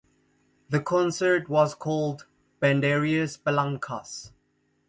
[0.69, 2.25] The concert was called
[2.59, 4.31] Banderas Blancas.